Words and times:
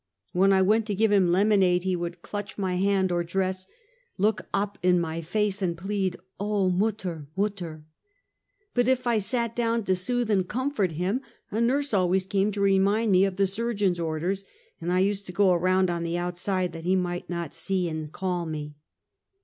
When 0.33 0.51
I 0.51 0.63
went 0.63 0.87
to 0.87 0.95
give 0.95 1.11
him 1.11 1.31
lemonade, 1.31 1.83
he 1.83 1.95
would 1.95 2.23
clutch 2.23 2.57
my 2.57 2.77
hand 2.77 3.11
or 3.11 3.23
dress, 3.23 3.67
look 4.17 4.47
up 4.51 4.79
in 4.81 4.99
my 4.99 5.21
face, 5.21 5.61
and 5.61 5.77
plead:" 5.77 6.17
Oh, 6.39 6.71
mutter! 6.71 7.27
mutter!" 7.37 7.85
But 8.73 8.87
if 8.87 9.05
I 9.05 9.19
sat 9.19 9.55
down 9.55 9.83
to 9.83 9.95
soothe 9.95 10.31
and 10.31 10.47
comfort 10.47 10.93
him, 10.93 11.21
a 11.51 11.61
nurse 11.61 11.93
always 11.93 12.25
came 12.25 12.51
to 12.53 12.61
remind 12.61 13.11
me 13.11 13.25
of 13.25 13.35
the 13.35 13.45
surgeon's 13.45 13.99
orders, 13.99 14.43
and 14.81 14.91
I 14.91 15.01
used 15.01 15.27
to 15.27 15.31
go 15.33 15.51
around 15.53 15.91
on 15.91 16.01
the 16.03 16.17
outside, 16.17 16.73
that 16.73 16.83
he 16.83 16.95
might 16.95 17.29
not 17.29 17.53
see 17.53 17.87
and 17.87 18.11
call 18.11 18.47
me. 18.47 18.73